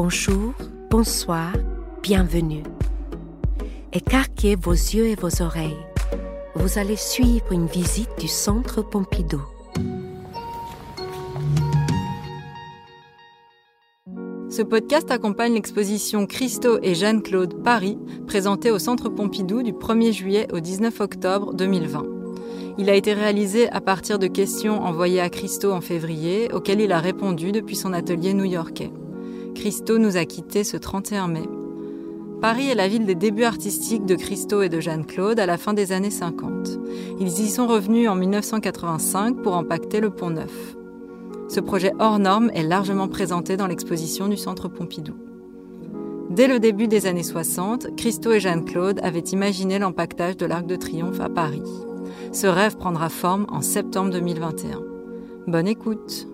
[0.00, 0.54] Bonjour,
[0.90, 1.52] bonsoir,
[2.04, 2.62] bienvenue.
[3.92, 5.84] Écarquez vos yeux et vos oreilles.
[6.54, 9.42] Vous allez suivre une visite du Centre Pompidou.
[14.48, 20.46] Ce podcast accompagne l'exposition Christo et Jeanne-Claude Paris, présentée au Centre Pompidou du 1er juillet
[20.52, 22.04] au 19 octobre 2020.
[22.78, 26.92] Il a été réalisé à partir de questions envoyées à Christo en février, auxquelles il
[26.92, 28.92] a répondu depuis son atelier new-yorkais.
[29.58, 31.48] Christo nous a quittés ce 31 mai.
[32.40, 35.74] Paris est la ville des débuts artistiques de Christo et de Jeanne-Claude à la fin
[35.74, 36.78] des années 50.
[37.18, 40.76] Ils y sont revenus en 1985 pour empacter le Pont Neuf.
[41.48, 45.14] Ce projet hors norme est largement présenté dans l'exposition du Centre Pompidou.
[46.30, 50.76] Dès le début des années 60, Christo et Jeanne-Claude avaient imaginé l'empactage de l'Arc de
[50.76, 51.64] Triomphe à Paris.
[52.30, 54.80] Ce rêve prendra forme en septembre 2021.
[55.48, 56.28] Bonne écoute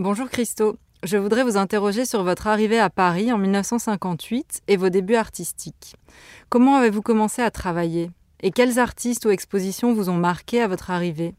[0.00, 4.88] Bonjour Christo, je voudrais vous interroger sur votre arrivée à Paris en 1958 et vos
[4.88, 5.94] débuts artistiques.
[6.48, 8.10] Comment avez-vous commencé à travailler?
[8.40, 11.34] Et quels artistes ou expositions vous ont marqué à votre arrivée?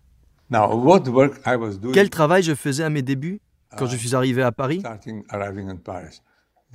[1.91, 3.41] Quel travail je faisais à mes débuts
[3.79, 4.83] quand je suis arrivé à Paris?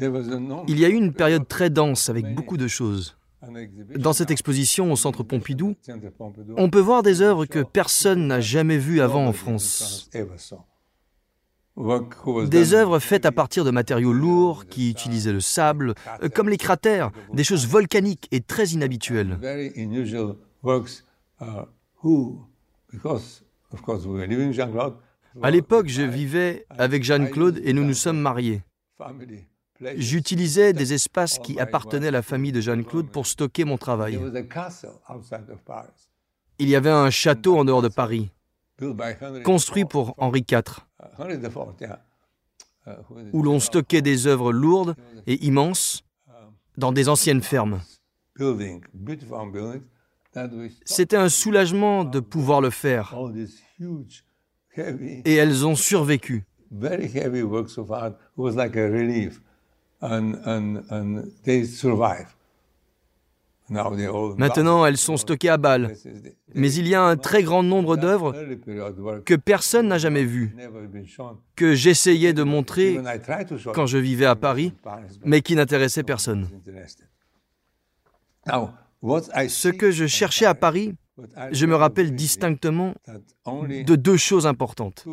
[0.01, 3.17] Il y a eu une période très dense avec beaucoup de choses.
[3.97, 5.77] Dans cette exposition au Centre Pompidou,
[6.57, 10.11] on peut voir des œuvres que personne n'a jamais vues avant en France.
[11.77, 16.57] Des œuvres faites à partir de matériaux lourds qui utilisaient le sable, euh, comme les
[16.57, 19.39] cratères, des choses volcaniques et très inhabituelles.
[25.43, 28.63] À l'époque, je vivais avec Jeanne-Claude et nous nous sommes mariés.
[29.97, 34.19] J'utilisais des espaces qui appartenaient à la famille de Jeanne-Claude pour stocker mon travail.
[36.59, 38.31] Il y avait un château en dehors de Paris,
[39.45, 40.63] construit pour Henri IV
[43.33, 44.95] où l'on stockait des œuvres lourdes
[45.27, 46.05] et immenses
[46.77, 47.81] dans des anciennes fermes.
[50.85, 53.15] C'était un soulagement de pouvoir le faire.
[54.77, 56.45] Et elles ont survécu.
[63.69, 65.95] Maintenant, elles sont stockées à Bâle.
[66.55, 68.35] Mais il y a un très grand nombre d'œuvres
[69.25, 70.57] que personne n'a jamais vues,
[71.57, 73.01] que j'essayais de montrer
[73.75, 74.73] quand je vivais à Paris,
[75.25, 76.49] mais qui n'intéressaient personne.
[78.47, 80.95] Ce que je cherchais à Paris,
[81.51, 82.95] je me rappelle distinctement
[83.47, 85.05] de deux choses importantes.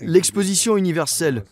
[0.00, 1.44] L'exposition universelle,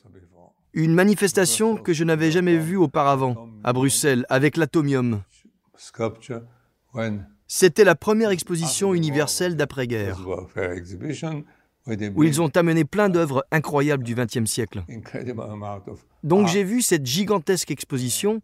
[0.73, 5.23] une manifestation que je n'avais jamais vue auparavant à Bruxelles avec l'atomium.
[7.47, 10.21] C'était la première exposition universelle d'après-guerre,
[12.15, 14.85] où ils ont amené plein d'œuvres incroyables du XXe siècle.
[16.23, 18.41] Donc j'ai vu cette gigantesque exposition.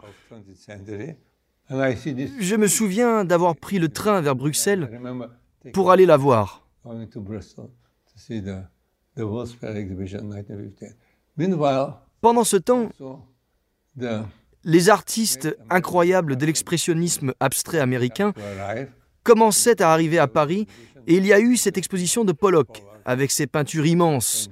[1.69, 4.91] Je me souviens d'avoir pris le train vers Bruxelles
[5.73, 6.67] pour aller la voir.
[12.21, 12.91] Pendant ce temps,
[14.65, 18.33] les artistes incroyables de l'expressionnisme abstrait américain
[19.23, 20.67] commençaient à arriver à Paris
[21.07, 24.49] et il y a eu cette exposition de Pollock avec ses peintures immenses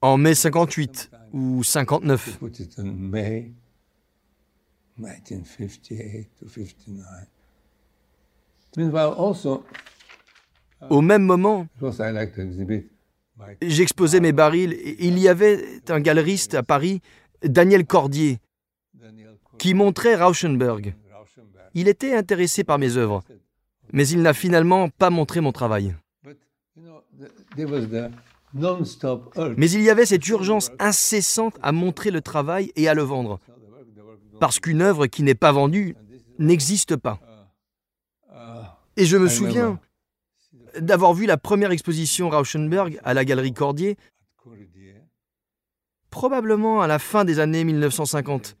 [0.00, 2.38] en mai 58 ou 59.
[10.90, 11.66] Au même moment,
[13.62, 17.00] J'exposais mes barils et il y avait un galeriste à Paris,
[17.44, 18.38] Daniel Cordier,
[19.58, 20.94] qui montrait Rauschenberg.
[21.74, 23.22] Il était intéressé par mes œuvres,
[23.92, 25.94] mais il n'a finalement pas montré mon travail.
[29.56, 33.40] Mais il y avait cette urgence incessante à montrer le travail et à le vendre,
[34.40, 35.96] parce qu'une œuvre qui n'est pas vendue
[36.38, 37.20] n'existe pas.
[38.96, 39.80] Et je me souviens
[40.80, 43.96] d'avoir vu la première exposition Rauschenberg à la Galerie Cordier,
[46.10, 48.56] probablement à la fin des années 1950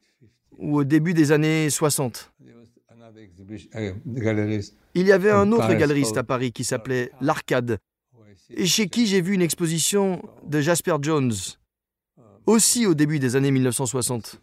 [0.58, 2.32] ou au début des années 60.
[4.94, 7.78] Il y avait un autre galeriste à Paris qui s'appelait L'Arcade,
[8.50, 11.32] et chez qui j'ai vu une exposition de Jasper Jones,
[12.46, 14.40] aussi au début des années 1960.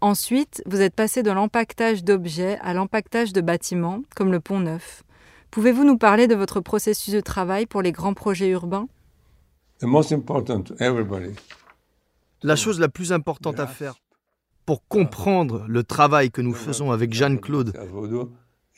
[0.00, 5.04] Ensuite, vous êtes passé de l'empaquetage d'objets à l'empaquetage de bâtiments, comme le Pont Neuf.
[5.52, 8.88] Pouvez-vous nous parler de votre processus de travail pour les grands projets urbains?
[12.42, 13.96] La chose la plus importante à faire
[14.64, 17.76] pour comprendre le travail que nous faisons avec Jeanne-Claude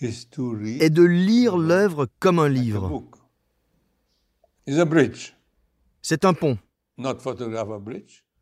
[0.00, 3.05] est de lire l'œuvre comme un livre.
[6.03, 6.59] C'est un pont.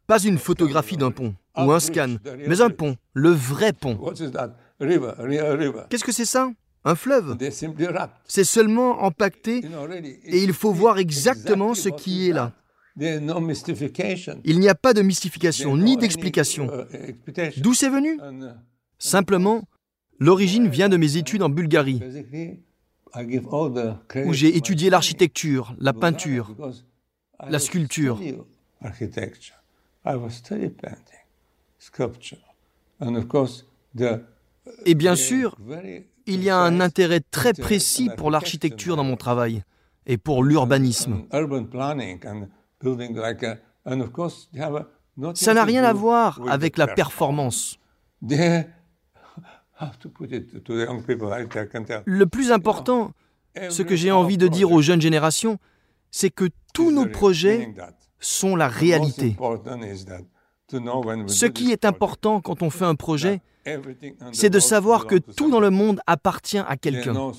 [0.07, 2.17] Pas une photographie d'un pont ou un scan,
[2.49, 3.99] mais un pont, le vrai pont.
[5.91, 6.51] Qu'est-ce que c'est ça?
[6.85, 7.37] Un fleuve.
[8.25, 9.63] C'est seulement empaqueté
[10.25, 12.53] et il faut voir exactement ce qui est là.
[12.97, 16.71] Il n'y a pas de mystification ni d'explication.
[17.59, 18.19] D'où c'est venu
[18.99, 19.63] Simplement,
[20.19, 22.01] l'origine vient de mes études en Bulgarie,
[24.27, 26.55] où j'ai étudié l'architecture, la peinture,
[27.49, 28.21] la sculpture.
[34.85, 35.57] Et bien sûr,
[36.27, 39.63] il y a un intérêt très précis pour l'architecture dans mon travail
[40.07, 41.25] et pour l'urbanisme.
[45.35, 47.79] Ça n'a rien à voir avec la performance.
[52.05, 53.13] Le plus important,
[53.69, 55.59] ce que j'ai envie de dire aux jeunes générations,
[56.11, 57.75] c'est que tous nos projets
[58.21, 59.37] sont la réalité.
[61.27, 63.41] Ce qui est important quand on fait un projet,
[64.33, 67.33] c'est de savoir que tout dans le monde appartient à quelqu'un.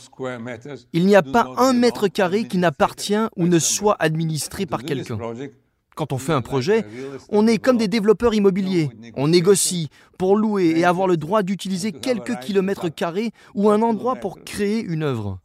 [0.94, 5.18] Il n'y a pas un mètre carré qui n'appartient ou ne soit administré par quelqu'un.
[5.96, 6.86] Quand on fait un projet,
[7.30, 8.90] on est comme des développeurs immobiliers.
[9.16, 14.16] On négocie pour louer et avoir le droit d'utiliser quelques kilomètres carrés ou un endroit
[14.16, 15.40] pour créer une œuvre.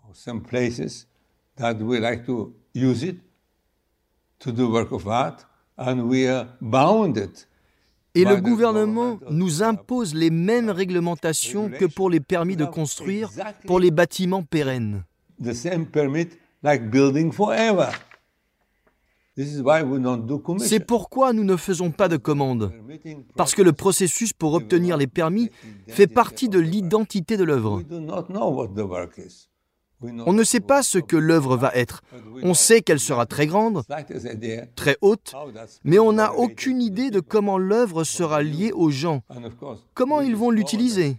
[8.14, 13.30] Et le gouvernement nous impose les mêmes réglementations que pour les permis de construire
[13.66, 15.04] pour les bâtiments pérennes.
[20.58, 22.72] C'est pourquoi nous ne faisons pas de commandes,
[23.36, 25.50] parce que le processus pour obtenir les permis
[25.86, 27.82] fait partie de l'identité de l'œuvre.
[30.00, 32.02] On ne sait pas ce que l'œuvre va être.
[32.42, 33.82] On sait qu'elle sera très grande,
[34.76, 35.34] très haute,
[35.84, 39.22] mais on n'a aucune idée de comment l'œuvre sera liée aux gens,
[39.94, 41.16] comment ils vont l'utiliser?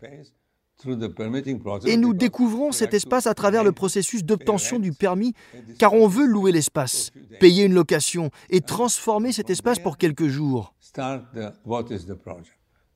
[1.85, 5.33] Et nous découvrons cet espace à travers le processus d'obtention du permis,
[5.77, 7.11] car on veut louer l'espace,
[7.41, 10.73] payer une location et transformer cet espace pour quelques jours.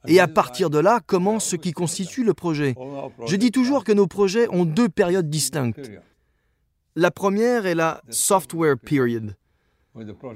[0.08, 2.76] Et à partir de là commence ce qui constitue le projet.
[3.26, 5.92] Je dis toujours que nos projets ont deux périodes distinctes.
[6.96, 9.36] La première est la software period,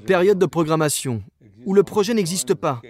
[0.06, 1.22] période de programmation,
[1.66, 2.82] où le projet n'existe pas,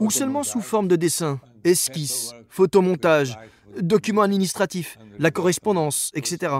[0.00, 3.38] ou seulement sous forme de dessin, esquisse, photomontage,
[3.80, 6.52] documents administratifs, la correspondance, etc.,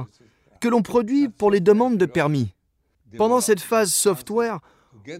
[0.60, 2.52] que l'on produit pour les demandes de permis.
[3.16, 4.60] Pendant cette phase software,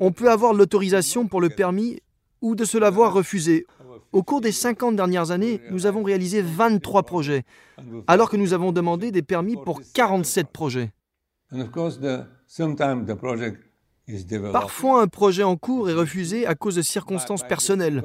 [0.00, 2.00] on peut avoir l'autorisation pour le permis
[2.40, 3.66] ou de se l'avoir refusé.
[4.12, 7.44] Au cours des 50 dernières années, nous avons réalisé 23 projets,
[8.06, 10.92] alors que nous avons demandé des permis pour 47 projets.
[14.52, 18.02] Parfois, un projet en cours est refusé à cause de circonstances personnelles.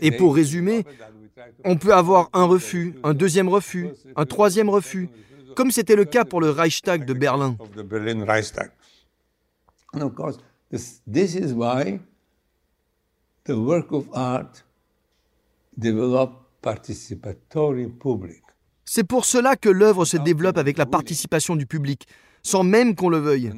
[0.00, 0.84] Et pour résumer,
[1.64, 5.08] on peut avoir un refus, un deuxième refus, un troisième refus,
[5.54, 7.56] comme c'était le cas pour le Reichstag de Berlin.
[18.84, 22.06] C'est pour cela que l'œuvre se développe avec la participation du public,
[22.42, 23.50] sans même qu'on le veuille.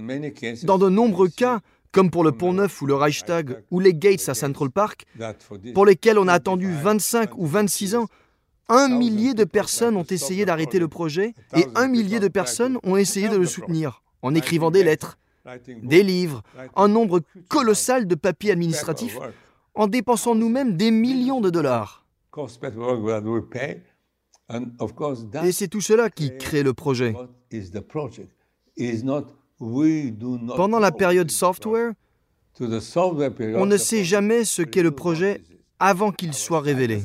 [0.65, 1.61] Dans de nombreux cas,
[1.93, 5.07] comme pour le Pont Neuf ou le Reichstag ou les Gates à Central Park,
[5.75, 8.07] pour lesquels on a attendu 25 ou 26 ans,
[8.69, 11.35] un millier de personnes ont essayé d'arrêter le projet.
[11.57, 15.19] et un millier de personnes ont essayé de le soutenir en écrivant des lettres,
[15.83, 16.43] des livres,
[16.77, 19.19] un nombre colossal de papiers administratifs,
[19.75, 22.07] en dépensant nous-mêmes des millions de dollars.
[25.43, 27.15] Et c'est tout cela qui crée le projet.
[30.57, 31.93] Pendant la période software,
[32.61, 35.43] on ne sait jamais ce qu'est le projet
[35.79, 37.03] avant qu'il soit révélé.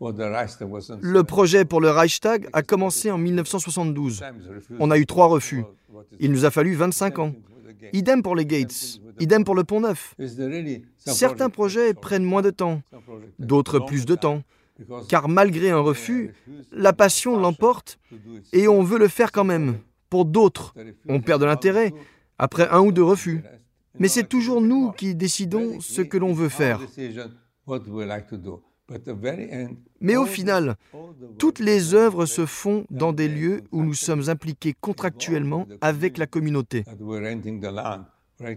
[0.00, 4.22] Le projet pour le Reichstag a commencé en 1972.
[4.78, 5.64] On a eu trois refus.
[6.18, 7.32] Il nous a fallu 25 ans.
[7.92, 10.14] Idem pour les Gates, idem pour le Pont Neuf.
[10.96, 12.82] Certains projets prennent moins de temps,
[13.38, 14.42] d'autres plus de temps,
[15.08, 16.34] car malgré un refus,
[16.72, 17.98] la passion l'emporte
[18.52, 19.78] et on veut le faire quand même.
[20.08, 20.74] Pour d'autres,
[21.08, 21.92] on perd de l'intérêt
[22.38, 23.42] après un ou deux refus.
[23.98, 26.80] Mais c'est toujours nous qui décidons ce que l'on veut faire.
[30.00, 30.76] Mais au final,
[31.38, 36.26] toutes les œuvres se font dans des lieux où nous sommes impliqués contractuellement avec la
[36.26, 36.84] communauté.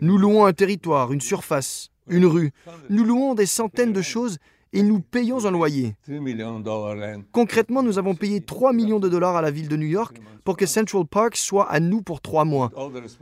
[0.01, 2.51] Nous louons un territoire, une surface, une rue.
[2.89, 4.37] Nous louons des centaines de choses
[4.73, 5.95] et nous payons un loyer.
[7.31, 10.57] Concrètement, nous avons payé 3 millions de dollars à la ville de New York pour
[10.57, 12.71] que Central Park soit à nous pour trois mois,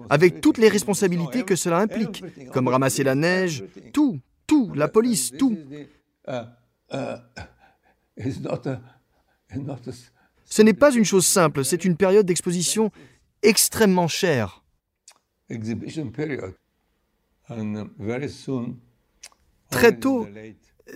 [0.10, 5.34] avec toutes les responsabilités que cela implique, comme ramasser la neige, tout, tout, la police,
[5.38, 5.58] tout.
[10.46, 12.92] Ce n'est pas une chose simple, c'est une période d'exposition
[13.42, 14.64] extrêmement chère.
[19.70, 20.28] Très tôt,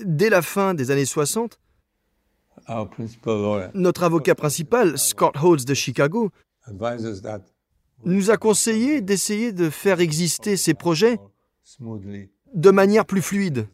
[0.04, 1.60] dès la fin des années 60,
[3.74, 6.32] notre avocat principal, Scott Holtz de Chicago,
[8.04, 11.20] nous a conseillé d'essayer de faire exister ces projets
[12.54, 13.68] de manière plus fluide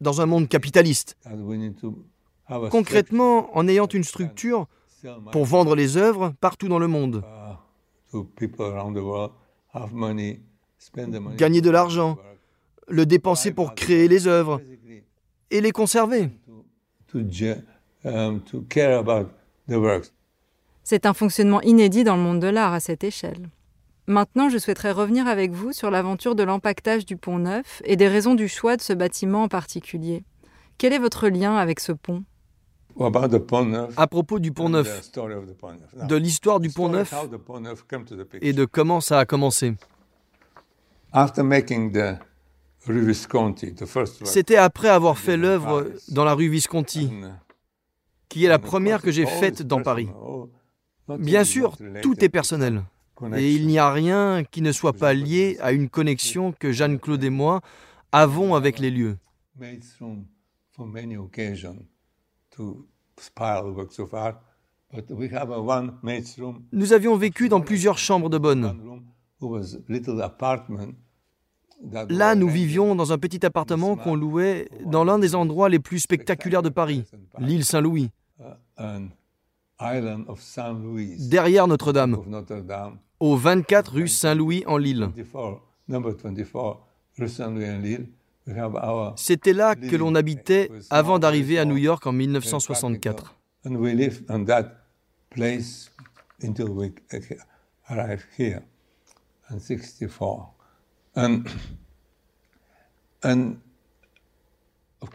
[0.00, 1.16] dans un monde capitaliste.
[2.70, 4.66] Concrètement, en ayant une structure
[5.32, 7.24] pour vendre les œuvres partout dans le monde.
[11.36, 12.18] Gagner de l'argent,
[12.88, 14.60] le dépenser pour créer les œuvres
[15.50, 16.30] et les conserver.
[20.82, 23.48] C'est un fonctionnement inédit dans le monde de l'art à cette échelle.
[24.10, 28.08] Maintenant, je souhaiterais revenir avec vous sur l'aventure de l'empaquetage du pont neuf et des
[28.08, 30.24] raisons du choix de ce bâtiment en particulier.
[30.78, 32.24] Quel est votre lien avec ce pont?
[33.96, 37.14] À propos du Pont Neuf, de l'histoire du Pont Neuf
[38.40, 39.76] et de comment ça a commencé.
[44.24, 47.12] C'était après avoir fait l'œuvre dans la rue Visconti,
[48.28, 50.08] qui est la première que j'ai faite dans Paris.
[51.16, 52.82] Bien sûr, tout est personnel.
[53.36, 57.22] Et il n'y a rien qui ne soit pas lié à une connexion que Jeanne-Claude
[57.24, 57.60] et moi
[58.12, 59.18] avons avec les lieux.
[66.72, 69.02] Nous avions vécu dans plusieurs chambres de bonne.
[72.08, 76.00] Là, nous vivions dans un petit appartement qu'on louait dans l'un des endroits les plus
[76.00, 77.04] spectaculaires de Paris,
[77.38, 78.10] l'île Saint-Louis,
[81.18, 82.16] derrière Notre-Dame,
[83.18, 85.08] au 24 rue Saint-Louis en Lille.
[89.16, 93.34] C'était là que l'on habitait avant d'arriver à New York en 1964.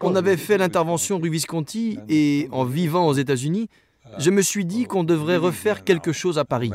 [0.02, 3.70] On avait fait l'intervention rue Visconti et en vivant aux États-Unis,
[4.18, 6.72] je me suis dit qu'on devrait refaire quelque chose à Paris.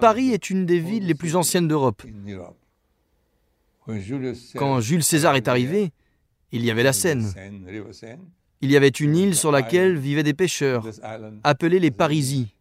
[0.00, 2.02] Paris est une des villes les plus anciennes d'Europe.
[4.54, 5.92] Quand Jules César est arrivé,
[6.52, 7.32] il y avait la Seine.
[8.60, 10.84] Il y avait une île sur laquelle vivaient des pêcheurs,
[11.44, 12.54] appelés les Parisies.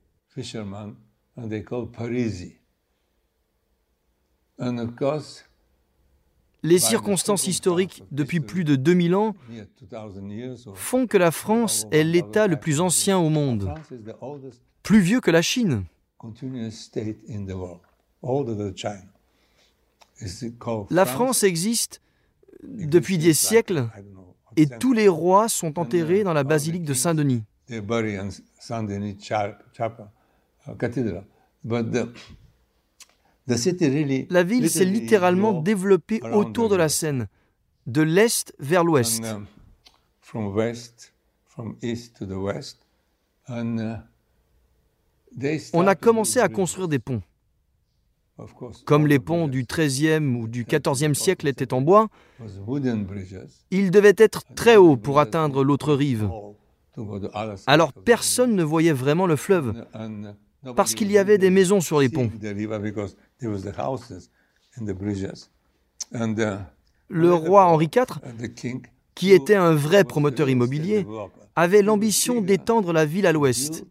[6.63, 9.35] Les circonstances historiques depuis plus de 2000 ans
[10.73, 13.73] font que la France est l'État le plus ancien au monde,
[14.83, 15.85] plus vieux que la Chine.
[20.89, 22.01] La France existe
[22.63, 23.87] depuis des siècles
[24.55, 27.43] et tous les rois sont enterrés dans la basilique de Saint-Denis.
[33.47, 37.27] La ville s'est littéralement développée autour de la Seine,
[37.85, 39.23] de l'est vers l'ouest.
[45.73, 47.21] On a commencé à construire des ponts.
[48.85, 52.09] Comme les ponts du XIIIe ou du XIVe siècle étaient en bois,
[53.71, 56.29] ils devaient être très hauts pour atteindre l'autre rive.
[57.65, 59.85] Alors personne ne voyait vraiment le fleuve,
[60.75, 62.29] parce qu'il y avait des maisons sur les ponts.
[67.09, 68.05] Le roi Henri IV,
[69.15, 71.05] qui était un vrai promoteur immobilier,
[71.55, 73.85] avait l'ambition d'étendre la ville à l'ouest,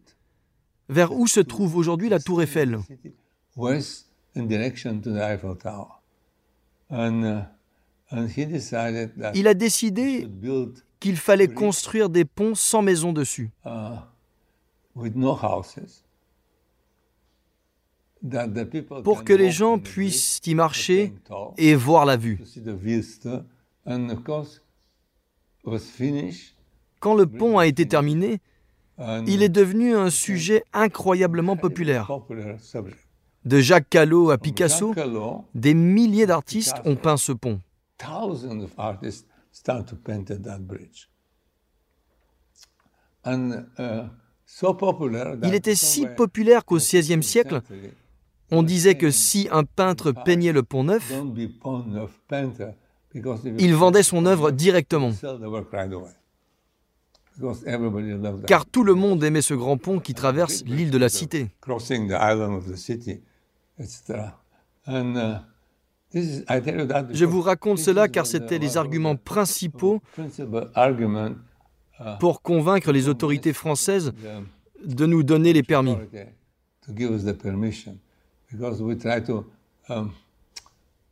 [0.89, 2.79] vers où se trouve aujourd'hui la tour Eiffel?
[9.33, 10.27] Il a décidé
[10.99, 13.49] qu'il fallait construire des ponts sans maison dessus.
[19.03, 21.13] Pour que les gens puissent y marcher
[21.57, 22.41] et voir la vue.
[26.99, 28.39] Quand le pont a été terminé,
[29.27, 32.11] il est devenu un sujet incroyablement populaire.
[33.45, 34.93] De Jacques Callot à Picasso,
[35.53, 37.61] des milliers d'artistes ont peint ce pont.
[45.43, 47.61] Il était si populaire qu'au XVIe siècle,
[48.51, 51.13] on disait que si un peintre peignait le pont neuf,
[53.59, 55.11] il vendait son œuvre directement.
[58.47, 61.49] Car tout le monde aimait ce grand pont qui traverse l'île de la Cité.
[66.13, 70.01] Je vous raconte cela car c'était les arguments principaux
[72.19, 74.13] pour convaincre les autorités françaises
[74.83, 75.95] de nous donner les permis.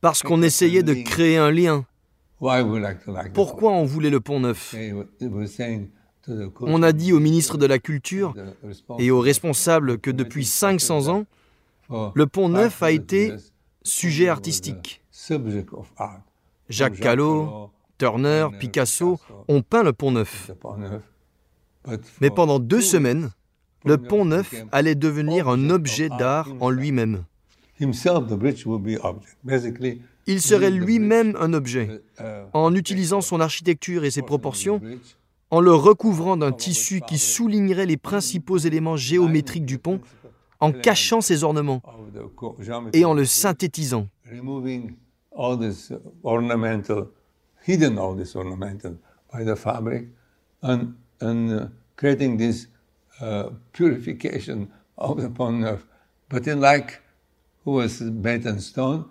[0.02, 1.86] Parce qu'on essayait de créer un lien.
[3.34, 4.76] Pourquoi on voulait le pont neuf?
[6.62, 8.34] On a dit au ministre de la Culture
[9.00, 11.26] et aux responsables que depuis 500 ans,
[11.90, 13.34] le pont neuf a été
[13.84, 15.04] sujet artistique.
[16.70, 20.52] Jacques Callot, Turner, Picasso ont peint le pont neuf.
[22.22, 23.32] Mais pendant deux semaines,
[23.86, 27.24] le pont neuf allait devenir un objet d'art en lui-même.
[27.80, 27.94] Il
[30.42, 32.02] serait lui-même un objet,
[32.54, 34.82] en utilisant son architecture et ses proportions,
[35.52, 40.02] en le recouvrant d'un tissu qui soulignerait les principaux éléments géométriques du pont,
[40.60, 41.82] en cachant ses ornements
[42.94, 44.08] et en le synthétisant.
[47.66, 48.98] hidden all this ornamental
[49.32, 50.08] by the fabric
[50.62, 52.68] and, and uh, creating this
[53.22, 54.68] uh, purification
[54.98, 55.86] of the pond nerve.
[56.30, 57.02] But in like
[57.66, 59.06] who was made in stone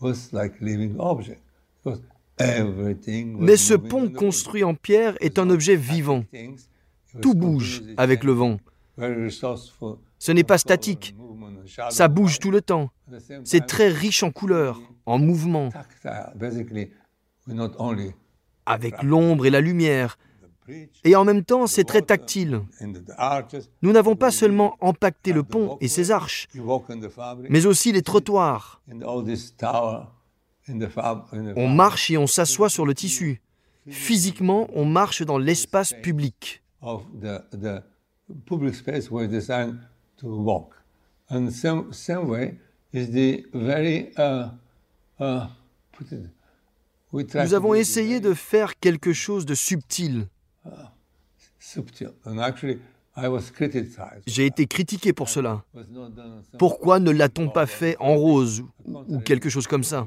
[0.00, 1.40] was like living object.
[1.82, 2.00] Because
[2.38, 6.24] everything Mais ce pont construit en pierre est un objet vivant.
[7.20, 8.58] Tout bouge avec le vent.
[10.18, 11.14] Ce n'est pas statique.
[11.90, 12.90] Ça bouge tout le temps.
[13.44, 15.70] C'est très riche en couleurs, en mouvements
[18.66, 20.18] avec l'ombre et la lumière.
[21.04, 22.60] Et en même temps, c'est très tactile.
[23.82, 26.48] Nous n'avons pas seulement empaqueté le pont et ses arches,
[27.48, 28.82] mais aussi les trottoirs.
[31.56, 33.40] On marche et on s'assoit sur le tissu.
[33.88, 36.62] Physiquement, on marche dans l'espace public.
[47.12, 50.28] Nous avons essayé de faire quelque chose de subtil.
[54.26, 55.64] J'ai été critiqué pour cela.
[56.58, 60.06] Pourquoi ne l'a-t-on pas fait en rose ou quelque chose comme ça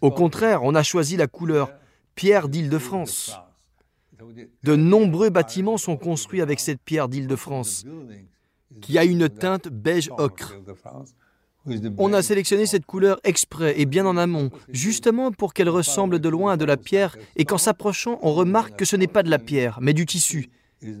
[0.00, 1.72] Au contraire, on a choisi la couleur
[2.14, 3.36] pierre d'Île-de-France.
[4.62, 7.84] De nombreux bâtiments sont construits avec cette pierre d'Île-de-France,
[8.80, 10.54] qui a une teinte beige ocre.
[11.98, 16.28] On a sélectionné cette couleur exprès et bien en amont, justement pour qu'elle ressemble de
[16.28, 19.30] loin à de la pierre et qu'en s'approchant, on remarque que ce n'est pas de
[19.30, 20.50] la pierre, mais du tissu,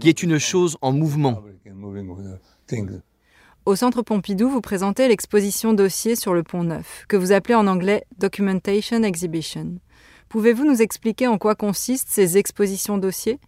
[0.00, 1.42] qui est une chose en mouvement.
[3.66, 7.66] Au Centre Pompidou, vous présentez l'exposition dossier sur le Pont Neuf, que vous appelez en
[7.66, 9.78] anglais Documentation Exhibition.
[10.28, 13.38] Pouvez-vous nous expliquer en quoi consistent ces expositions dossiers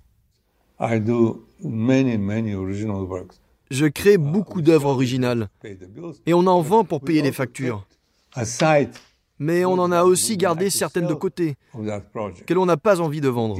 [3.70, 5.48] je crée beaucoup d'œuvres originales
[6.26, 7.86] et on en vend pour payer les factures.
[9.38, 11.56] Mais on en a aussi gardé certaines de côté,
[12.46, 13.58] que l'on n'a pas envie de vendre.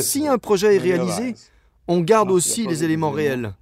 [0.00, 1.34] Si un projet est réalisé,
[1.88, 3.54] on garde aussi les éléments réels.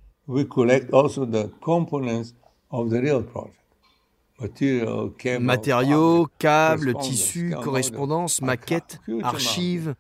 [5.41, 9.95] Matériaux, câbles, tissus, correspondances, maquettes, archives,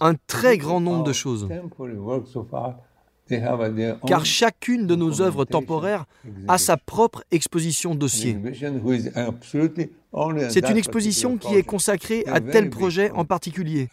[0.00, 1.48] un très grand nombre de choses
[4.06, 6.04] car chacune de nos œuvres temporaires
[6.48, 8.36] a sa propre exposition dossier.
[10.50, 13.88] C'est une exposition qui est consacrée à tel projet en particulier.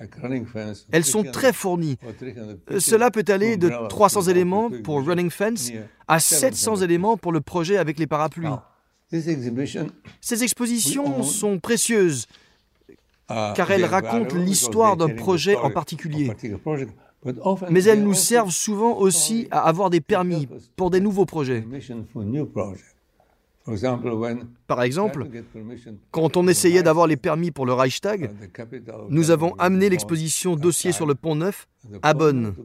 [0.91, 1.97] Elles sont très fournies.
[2.77, 5.71] Cela peut aller de 300 éléments pour Running Fence
[6.07, 8.47] à 700 éléments pour le projet avec les parapluies.
[10.21, 12.27] Ces expositions sont précieuses
[13.27, 16.31] car elles racontent l'histoire d'un projet en particulier.
[17.69, 21.63] Mais elles nous servent souvent aussi à avoir des permis pour des nouveaux projets.
[24.67, 25.27] Par exemple,
[26.09, 28.31] quand on essayait d'avoir les permis pour le Reichstag,
[29.09, 31.67] nous avons amené l'exposition Dossier sur le pont neuf
[32.01, 32.55] à Bonn,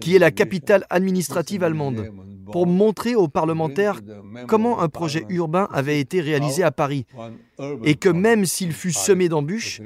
[0.00, 2.10] qui est la capitale administrative allemande,
[2.50, 4.00] pour montrer aux parlementaires
[4.48, 7.06] comment un projet urbain avait été réalisé à Paris,
[7.84, 9.80] et que même s'il fut semé d'embûches,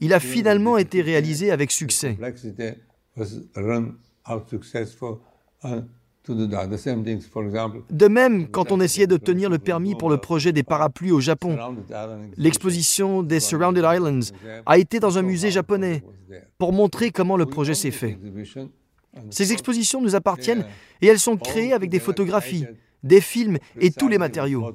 [0.00, 2.18] il a finalement été réalisé avec succès.
[7.90, 11.56] De même, quand on essayait d'obtenir le permis pour le projet des parapluies au Japon,
[12.36, 14.32] l'exposition des Surrounded Islands
[14.66, 16.02] a été dans un musée japonais
[16.58, 18.18] pour montrer comment le projet s'est fait.
[19.30, 20.66] Ces expositions nous appartiennent
[21.00, 22.66] et elles sont créées avec des photographies,
[23.02, 24.72] des films et tous les matériaux.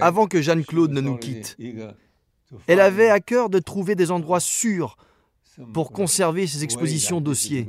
[0.00, 1.56] Avant que Jeanne-Claude ne nous quitte,
[2.66, 4.96] elle avait à cœur de trouver des endroits sûrs
[5.72, 7.66] pour conserver ses expositions dossiers.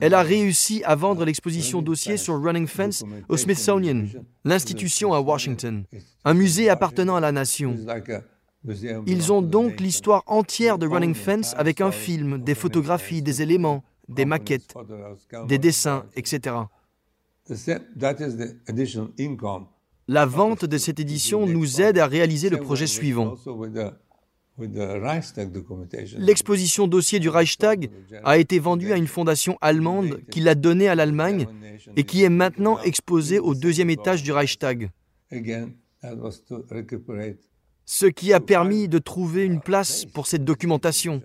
[0.00, 4.06] Elle a réussi à vendre l'exposition dossier sur Running Fence au Smithsonian,
[4.44, 5.84] l'institution à Washington,
[6.24, 7.76] un musée appartenant à la nation.
[9.06, 13.84] Ils ont donc l'histoire entière de Running Fence avec un film, des photographies, des éléments,
[14.08, 14.74] des maquettes,
[15.46, 16.56] des dessins, etc.
[20.08, 23.34] La vente de cette édition nous aide à réaliser le projet suivant.
[26.18, 27.90] L'exposition dossier du Reichstag
[28.24, 31.46] a été vendue à une fondation allemande qui l'a donnée à l'Allemagne
[31.94, 34.90] et qui est maintenant exposée au deuxième étage du Reichstag.
[37.86, 41.22] Ce qui a permis de trouver une place pour cette documentation,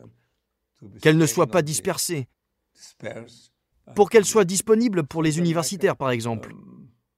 [1.02, 2.28] qu'elle ne soit pas dispersée,
[3.96, 6.56] pour qu'elle soit disponible pour les universitaires par exemple,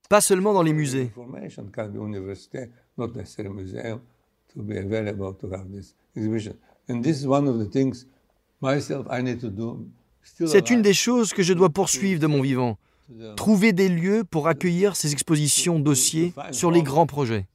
[0.09, 1.11] pas seulement dans les musées.
[10.45, 12.77] C'est une des choses que je dois poursuivre de mon vivant.
[13.35, 17.47] Trouver des lieux pour accueillir ces expositions dossiers sur les grands projets.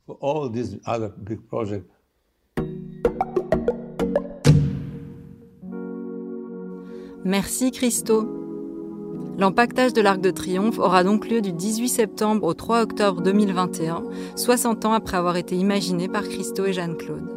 [7.24, 8.34] Merci Christo.
[9.38, 14.02] L'empaquetage de l'Arc de Triomphe aura donc lieu du 18 septembre au 3 octobre 2021,
[14.34, 17.36] 60 ans après avoir été imaginé par Christo et Jeanne-Claude.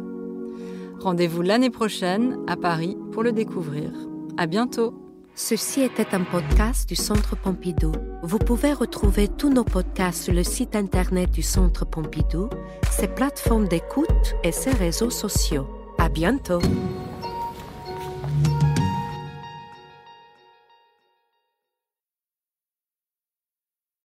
[0.98, 3.92] Rendez-vous l'année prochaine à Paris pour le découvrir.
[4.36, 5.01] À bientôt.
[5.34, 7.92] Ceci était un podcast du Centre Pompidou.
[8.22, 12.50] Vous pouvez retrouver tous nos podcasts sur le site internet du Centre Pompidou,
[12.90, 15.66] ses plateformes d'écoute et ses réseaux sociaux.
[15.96, 16.60] À bientôt.